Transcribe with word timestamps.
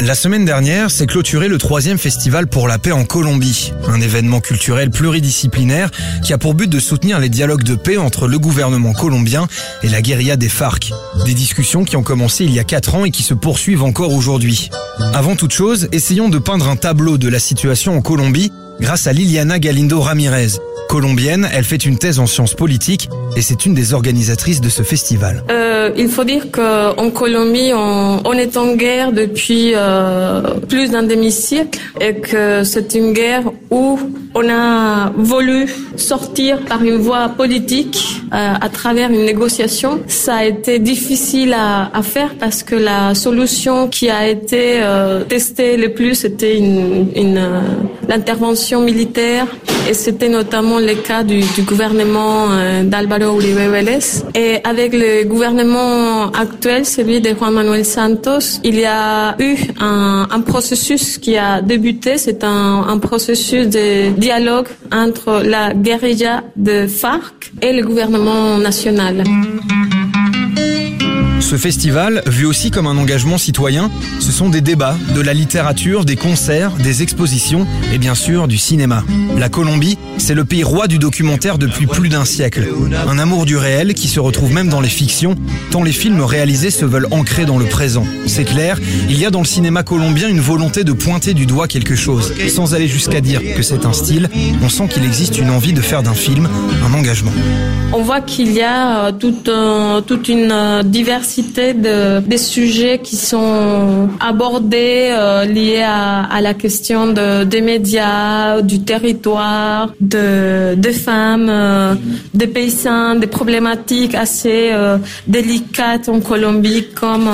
La 0.00 0.14
semaine 0.14 0.44
dernière 0.44 0.90
s'est 0.90 1.06
clôturé 1.06 1.48
le 1.48 1.56
troisième 1.56 1.96
festival 1.96 2.46
pour 2.46 2.68
la 2.68 2.78
paix 2.78 2.92
en 2.92 3.04
Colombie, 3.04 3.72
un 3.88 4.00
événement 4.00 4.40
culturel 4.40 4.90
pluridisciplinaire 4.90 5.90
qui 6.22 6.32
a 6.32 6.38
pour 6.38 6.54
but 6.54 6.68
de 6.68 6.78
soutenir 6.78 7.18
les 7.18 7.30
dialogues 7.30 7.62
de 7.62 7.74
paix 7.74 7.96
entre 7.96 8.28
le 8.28 8.38
gouvernement 8.38 8.92
colombien 8.92 9.48
et 9.82 9.88
la 9.88 10.02
guérilla 10.02 10.36
des 10.36 10.50
FARC. 10.50 10.92
Des 11.24 11.34
discussions 11.34 11.84
qui 11.84 11.96
ont 11.96 12.02
commencé 12.02 12.44
il 12.44 12.52
y 12.52 12.60
a 12.60 12.64
quatre 12.64 12.94
ans 12.94 13.04
et 13.06 13.10
qui 13.10 13.22
se 13.22 13.34
poursuivent 13.34 13.82
encore 13.82 14.12
aujourd'hui. 14.12 14.70
Avant 15.14 15.34
toute 15.34 15.52
chose, 15.52 15.88
essayons 15.92 16.28
de 16.28 16.38
peindre 16.38 16.68
un 16.68 16.76
tableau 16.76 17.16
de 17.16 17.28
la 17.28 17.38
situation 17.38 17.96
en 17.96 18.02
Colombie 18.02 18.52
grâce 18.80 19.06
à 19.06 19.12
Liliana 19.12 19.58
Galindo 19.58 20.00
Ramirez. 20.00 20.58
Colombienne, 20.88 21.48
elle 21.52 21.64
fait 21.64 21.84
une 21.84 21.98
thèse 21.98 22.18
en 22.18 22.26
sciences 22.26 22.54
politiques 22.54 23.08
et 23.36 23.42
c'est 23.42 23.66
une 23.66 23.74
des 23.74 23.92
organisatrices 23.92 24.60
de 24.60 24.68
ce 24.68 24.82
festival. 24.82 25.42
Euh, 25.50 25.90
il 25.96 26.08
faut 26.08 26.24
dire 26.24 26.50
qu'en 26.50 27.10
Colombie, 27.10 27.72
on, 27.74 28.32
est 28.32 28.56
en 28.56 28.74
guerre 28.74 29.12
depuis 29.12 29.72
euh, 29.74 30.42
plus 30.68 30.90
d'un 30.90 31.02
demi-siècle 31.02 31.80
et 32.00 32.14
que 32.14 32.64
c'est 32.64 32.94
une 32.94 33.12
guerre 33.12 33.42
où 33.70 33.98
on 34.34 34.48
a 34.48 35.12
voulu 35.16 35.66
sortir 35.96 36.60
par 36.60 36.82
une 36.82 36.96
voie 36.96 37.28
politique 37.28 38.22
euh, 38.32 38.54
à 38.60 38.68
travers 38.68 39.10
une 39.10 39.24
négociation. 39.24 40.00
Ça 40.06 40.36
a 40.36 40.44
été 40.44 40.78
difficile 40.78 41.52
à, 41.52 41.90
à, 41.96 42.02
faire 42.02 42.34
parce 42.38 42.62
que 42.62 42.74
la 42.74 43.14
solution 43.14 43.88
qui 43.88 44.10
a 44.10 44.28
été 44.28 44.80
euh, 44.80 45.24
testée 45.24 45.76
le 45.76 45.92
plus, 45.92 46.14
c'était 46.14 46.58
une, 46.58 47.08
une 47.14 47.38
euh, 47.38 47.60
l'intervention 48.08 48.80
militaire 48.80 49.46
et 49.88 49.94
c'était 49.94 50.28
notamment 50.28 50.78
le 50.78 50.94
cas 50.94 51.22
du, 51.22 51.40
du 51.40 51.62
gouvernement 51.62 52.46
euh, 52.50 52.82
d'Alvaro 52.82 53.40
Uribe 53.40 53.70
Vélez. 53.70 53.98
Et 54.34 54.58
avec 54.64 54.92
le 54.92 55.24
gouvernement 55.24 56.32
actuel, 56.32 56.84
celui 56.84 57.20
de 57.20 57.30
Juan 57.30 57.52
Manuel 57.52 57.84
Santos, 57.84 58.60
il 58.64 58.80
y 58.80 58.84
a 58.84 59.36
eu 59.38 59.56
un, 59.80 60.26
un 60.30 60.40
processus 60.40 61.18
qui 61.18 61.36
a 61.36 61.62
débuté. 61.62 62.18
C'est 62.18 62.42
un, 62.42 62.84
un, 62.88 62.98
processus 62.98 63.68
de 63.68 64.10
dialogue 64.10 64.66
entre 64.92 65.42
la 65.44 65.72
guérilla 65.86 66.42
de 66.56 66.88
FARC 66.88 67.52
et 67.62 67.72
le 67.72 67.84
gouvernement 67.84 68.58
national. 68.58 69.22
Ce 71.46 71.56
festival, 71.56 72.24
vu 72.26 72.44
aussi 72.44 72.72
comme 72.72 72.88
un 72.88 72.96
engagement 72.96 73.38
citoyen, 73.38 73.88
ce 74.18 74.32
sont 74.32 74.48
des 74.48 74.60
débats, 74.60 74.96
de 75.14 75.20
la 75.20 75.32
littérature, 75.32 76.04
des 76.04 76.16
concerts, 76.16 76.72
des 76.72 77.04
expositions 77.04 77.68
et 77.94 77.98
bien 77.98 78.16
sûr 78.16 78.48
du 78.48 78.58
cinéma. 78.58 79.04
La 79.38 79.48
Colombie, 79.48 79.96
c'est 80.18 80.34
le 80.34 80.44
pays 80.44 80.64
roi 80.64 80.88
du 80.88 80.98
documentaire 80.98 81.56
depuis 81.56 81.86
plus 81.86 82.08
d'un 82.08 82.24
siècle. 82.24 82.66
Un 83.06 83.18
amour 83.20 83.46
du 83.46 83.56
réel 83.56 83.94
qui 83.94 84.08
se 84.08 84.18
retrouve 84.18 84.52
même 84.52 84.68
dans 84.68 84.80
les 84.80 84.88
fictions, 84.88 85.36
tant 85.70 85.84
les 85.84 85.92
films 85.92 86.20
réalisés 86.20 86.72
se 86.72 86.84
veulent 86.84 87.06
ancrer 87.12 87.44
dans 87.44 87.58
le 87.58 87.66
présent. 87.66 88.04
C'est 88.26 88.42
clair, 88.42 88.80
il 89.08 89.16
y 89.16 89.24
a 89.24 89.30
dans 89.30 89.38
le 89.38 89.46
cinéma 89.46 89.84
colombien 89.84 90.28
une 90.28 90.40
volonté 90.40 90.82
de 90.82 90.92
pointer 90.92 91.32
du 91.32 91.46
doigt 91.46 91.68
quelque 91.68 91.94
chose, 91.94 92.34
sans 92.48 92.74
aller 92.74 92.88
jusqu'à 92.88 93.20
dire 93.20 93.40
que 93.54 93.62
c'est 93.62 93.86
un 93.86 93.92
style, 93.92 94.30
on 94.64 94.68
sent 94.68 94.88
qu'il 94.88 95.04
existe 95.04 95.38
une 95.38 95.50
envie 95.50 95.72
de 95.72 95.80
faire 95.80 96.02
d'un 96.02 96.14
film 96.14 96.48
un 96.84 96.92
engagement. 96.92 97.32
On 97.92 98.02
voit 98.02 98.20
qu'il 98.20 98.50
y 98.50 98.62
a 98.62 99.12
toute, 99.12 99.48
euh, 99.48 100.00
toute 100.00 100.28
une 100.28 100.82
diversité 100.84 101.35
de, 101.42 102.20
des 102.20 102.38
sujets 102.38 102.98
qui 103.02 103.16
sont 103.16 104.08
abordés 104.20 105.08
euh, 105.10 105.44
liés 105.44 105.84
à, 105.84 106.40
la 106.40 106.54
question 106.54 107.08
de, 107.08 107.44
des 107.44 107.60
médias, 107.60 108.60
du 108.62 108.80
territoire, 108.80 109.92
de, 110.00 110.74
des 110.74 110.92
femmes, 110.92 111.48
euh, 111.48 111.94
des 112.34 112.46
paysans, 112.46 113.14
des 113.16 113.26
problématiques 113.26 114.14
assez 114.14 114.70
euh, 114.72 114.98
délicates 115.26 116.08
en 116.08 116.20
Colombie 116.20 116.86
comme 116.94 117.28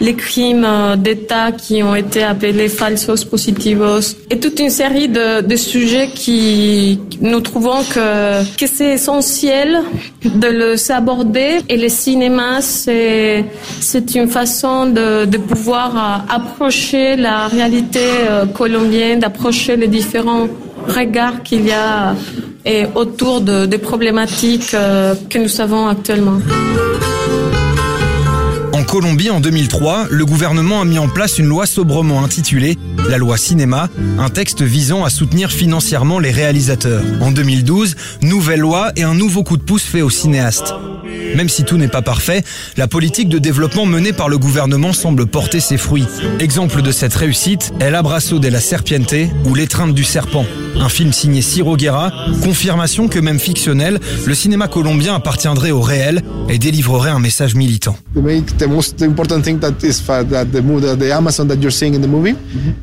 les 0.00 0.14
crimes 0.14 0.66
d'État 0.98 1.52
qui 1.52 1.82
ont 1.82 1.94
été 1.94 2.22
appelés 2.22 2.68
falsos 2.68 3.24
positivos 3.24 4.16
et 4.30 4.38
toute 4.38 4.60
une 4.60 4.70
série 4.70 5.08
de, 5.08 5.56
sujets 5.56 6.10
qui 6.14 7.00
nous 7.22 7.40
trouvons 7.40 7.82
que, 7.94 8.44
que 8.58 8.66
c'est 8.66 8.92
essentiel 8.92 9.80
de 10.22 10.48
le 10.48 10.76
s'aborder. 10.76 11.60
Et 11.70 11.78
le 11.78 11.88
cinéma 11.88 12.60
c'est 12.60 13.15
c'est 13.80 14.14
une 14.14 14.28
façon 14.28 14.86
de, 14.86 15.36
pouvoir 15.36 16.24
approcher 16.28 17.16
la 17.16 17.48
réalité 17.48 18.00
colombienne, 18.54 19.20
d'approcher 19.20 19.76
les 19.76 19.88
différents 19.88 20.48
regards 20.88 21.42
qu'il 21.42 21.66
y 21.66 21.72
a 21.72 22.14
et 22.64 22.84
autour 22.94 23.40
de, 23.40 23.66
des 23.66 23.78
problématiques 23.78 24.70
que 24.70 25.38
nous 25.38 25.48
savons 25.48 25.86
actuellement. 25.88 26.38
En 28.72 28.84
Colombie, 28.84 29.30
en 29.30 29.40
2003, 29.40 30.06
le 30.10 30.24
gouvernement 30.24 30.80
a 30.80 30.84
mis 30.84 30.98
en 30.98 31.08
place 31.08 31.38
une 31.38 31.46
loi 31.46 31.66
sobrement 31.66 32.24
intitulée 32.24 32.76
la 33.08 33.18
loi 33.18 33.36
cinéma, 33.36 33.88
un 34.18 34.30
texte 34.30 34.62
visant 34.62 35.04
à 35.04 35.10
soutenir 35.10 35.50
financièrement 35.50 36.18
les 36.18 36.30
réalisateurs. 36.30 37.02
En 37.20 37.30
2012, 37.30 37.96
nouvelle 38.22 38.60
loi 38.60 38.90
et 38.96 39.02
un 39.02 39.14
nouveau 39.14 39.44
coup 39.44 39.56
de 39.56 39.62
pouce 39.62 39.84
fait 39.84 40.02
aux 40.02 40.10
cinéastes. 40.10 40.74
Même 41.36 41.50
si 41.50 41.64
tout 41.64 41.76
n'est 41.76 41.86
pas 41.88 42.00
parfait, 42.00 42.42
la 42.78 42.88
politique 42.88 43.28
de 43.28 43.38
développement 43.38 43.84
menée 43.84 44.14
par 44.14 44.30
le 44.30 44.38
gouvernement 44.38 44.94
semble 44.94 45.26
porter 45.26 45.60
ses 45.60 45.76
fruits. 45.76 46.06
Exemple 46.40 46.80
de 46.80 46.90
cette 46.90 47.12
réussite, 47.12 47.74
El 47.78 47.94
Abrazo 47.94 48.38
de 48.38 48.48
la 48.48 48.58
Serpiente 48.58 49.14
ou 49.44 49.54
L'étreinte 49.54 49.92
du 49.92 50.02
serpent, 50.02 50.46
un 50.80 50.88
film 50.88 51.12
signé 51.12 51.42
Ciro 51.42 51.76
Guerra, 51.76 52.10
confirmation 52.42 53.08
que 53.08 53.18
même 53.18 53.38
fictionnel, 53.38 54.00
le 54.26 54.34
cinéma 54.34 54.66
colombien 54.66 55.14
appartiendrait 55.14 55.72
au 55.72 55.82
réel 55.82 56.22
et 56.48 56.58
délivrerait 56.58 57.10
un 57.10 57.18
message 57.18 57.54
militant. 57.54 57.96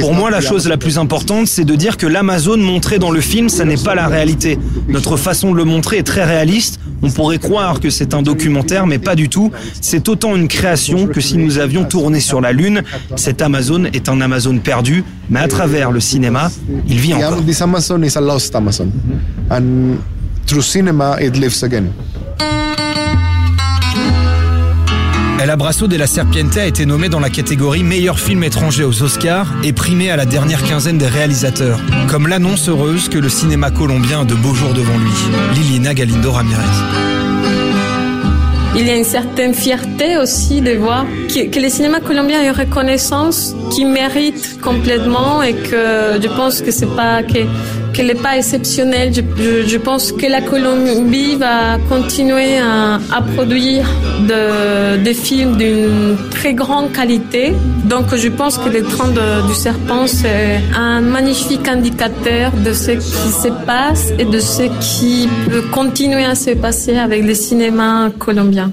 Pour 0.00 0.14
moi, 0.14 0.30
la 0.30 0.40
chose 0.42 0.68
la 0.68 0.76
plus 0.76 0.98
importante, 0.98 1.46
c'est 1.46 1.64
de 1.64 1.74
dire 1.74 1.96
que 1.96 2.06
l'Amazon 2.06 2.58
montrée 2.58 2.98
dans 2.98 3.10
le 3.10 3.20
film, 3.22 3.48
ça 3.48 3.64
n'est 3.64 3.76
pas 3.76 3.94
la 3.94 4.06
réalité. 4.06 4.58
Notre 4.88 5.16
façon 5.16 5.52
de 5.52 5.56
le 5.56 5.64
montrer 5.64 5.98
est 5.98 6.02
très 6.02 6.24
réaliste. 6.24 6.78
On 7.02 7.10
pourrait 7.10 7.38
croire 7.38 7.80
que 7.80 7.90
c'est 7.90 8.14
un 8.14 8.22
documentaire, 8.34 8.86
mais 8.86 8.98
pas 8.98 9.14
du 9.14 9.28
tout. 9.28 9.50
C'est 9.80 10.08
autant 10.08 10.34
une 10.36 10.48
création 10.48 11.06
que 11.06 11.20
si 11.20 11.38
nous 11.38 11.58
avions 11.58 11.84
tourné 11.84 12.20
sur 12.20 12.40
la 12.40 12.52
Lune. 12.52 12.82
Cet 13.16 13.42
Amazon 13.42 13.84
est 13.92 14.08
un 14.08 14.20
Amazon 14.20 14.58
perdu, 14.58 15.04
mais 15.30 15.40
à 15.40 15.48
travers 15.48 15.90
le 15.90 16.00
cinéma, 16.00 16.50
il 16.88 16.98
vit 16.98 17.14
encore. 17.14 17.44
This 17.44 17.62
Amazon 17.62 18.02
is 18.02 18.16
a 18.16 18.20
lost 18.20 18.54
Amazon. 18.54 18.90
And 19.50 19.96
through 20.46 20.62
cinema, 20.62 21.16
it 21.20 21.36
lives 21.36 21.62
again. 21.62 21.92
El 25.40 25.50
Abrazo 25.50 25.86
de 25.88 25.96
la 25.96 26.06
Serpiente 26.06 26.56
a 26.56 26.66
été 26.66 26.86
nommé 26.86 27.10
dans 27.10 27.20
la 27.20 27.28
catégorie 27.28 27.84
meilleur 27.84 28.18
film 28.18 28.42
étranger 28.44 28.82
aux 28.82 29.02
Oscars 29.02 29.52
et 29.62 29.74
primé 29.74 30.10
à 30.10 30.16
la 30.16 30.24
dernière 30.24 30.62
quinzaine 30.62 30.96
des 30.96 31.06
réalisateurs. 31.06 31.78
Comme 32.08 32.28
l'annonce 32.28 32.70
heureuse 32.70 33.10
que 33.10 33.18
le 33.18 33.28
cinéma 33.28 33.70
colombien 33.70 34.22
a 34.22 34.24
de 34.24 34.34
beaux 34.34 34.54
jours 34.54 34.72
devant 34.72 34.96
lui. 34.96 35.12
Liliana 35.54 35.92
Galindo 35.92 36.32
Ramirez. 36.32 36.62
Il 38.76 38.86
y 38.86 38.90
a 38.90 38.96
une 38.96 39.04
certaine 39.04 39.54
fierté 39.54 40.16
aussi 40.16 40.60
de 40.60 40.72
voir 40.72 41.06
que, 41.34 41.48
que 41.48 41.60
le 41.60 41.68
cinéma 41.68 42.00
colombien 42.00 42.42
ait 42.42 42.46
une 42.46 42.52
reconnaissance 42.52 43.54
qui 43.72 43.84
mérite 43.84 44.60
complètement 44.60 45.42
et 45.42 45.54
que 45.54 46.20
je 46.22 46.28
pense 46.28 46.60
que 46.60 46.70
c'est 46.70 46.94
pas 46.94 47.22
que 47.22 47.40
qu'elle 47.92 48.08
n'est 48.08 48.14
pas 48.14 48.36
exceptionnelle. 48.36 49.12
Je, 49.14 49.76
pense 49.78 50.10
que 50.10 50.26
la 50.26 50.40
Colombie 50.40 51.36
va 51.36 51.78
continuer 51.88 52.58
à, 52.58 53.22
produire 53.36 53.86
de, 54.28 54.96
des 54.96 55.14
films 55.14 55.56
d'une 55.56 56.16
très 56.30 56.54
grande 56.54 56.90
qualité. 56.92 57.54
Donc 57.84 58.14
je 58.16 58.28
pense 58.28 58.58
que 58.58 58.68
le 58.68 58.82
train 58.82 59.10
du 59.48 59.54
serpent, 59.54 60.06
c'est 60.08 60.60
un 60.76 61.00
magnifique 61.00 61.68
indicateur 61.68 62.50
de 62.66 62.72
ce 62.72 62.90
qui 62.90 63.30
se 63.42 63.48
passe 63.64 64.12
et 64.18 64.24
de 64.24 64.40
ce 64.40 64.64
qui 64.80 65.28
peut 65.48 65.62
continuer 65.72 66.24
à 66.24 66.34
se 66.34 66.50
passer 66.50 66.96
avec 66.96 67.22
le 67.24 67.34
cinéma 67.34 68.10
colombien. 68.18 68.72